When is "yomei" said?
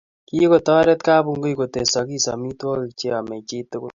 3.11-3.45